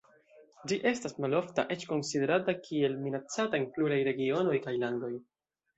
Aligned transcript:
Ĝi 0.71 0.77
estas 0.91 1.13
malofta, 1.25 1.67
eĉ 1.75 1.85
konsiderata 1.91 2.57
kiel 2.69 2.99
minacata 3.05 3.61
en 3.63 3.71
pluraj 3.77 4.05
regionoj 4.13 4.61
kaj 4.67 4.77
landoj. 4.85 5.15